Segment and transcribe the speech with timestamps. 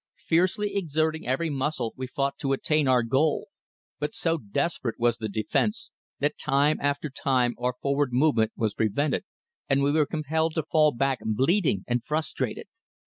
[0.17, 3.49] Fiercely exerting every muscle we fought to attain our goal,
[3.99, 9.25] but so desperate was the defence, that time after time our forward movement was prevented,
[9.69, 12.65] and we were compelled to fall back bleeding and frustrated.